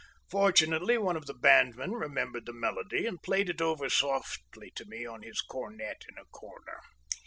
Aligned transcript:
Fortunately, 0.31 0.97
one 0.97 1.15
of 1.15 1.27
the 1.27 1.33
bandmen 1.35 1.91
remembered 1.91 2.47
the 2.47 2.53
melody 2.53 3.05
and 3.05 3.21
played 3.21 3.51
it 3.51 3.61
over 3.61 3.87
softly 3.87 4.71
to 4.73 4.83
me 4.85 5.05
on 5.05 5.21
his 5.21 5.41
cornet 5.41 6.01
in 6.09 6.17
a 6.17 6.25
corner. 6.25 6.81